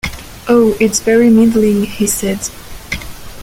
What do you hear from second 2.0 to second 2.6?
said.